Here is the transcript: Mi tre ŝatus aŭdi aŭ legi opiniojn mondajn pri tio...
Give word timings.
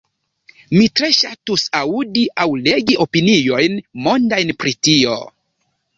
Mi 0.77 0.85
tre 0.99 1.09
ŝatus 1.17 1.65
aŭdi 1.81 2.25
aŭ 2.45 2.47
legi 2.69 2.97
opiniojn 3.07 3.77
mondajn 4.07 4.55
pri 4.63 4.75
tio... 4.89 5.21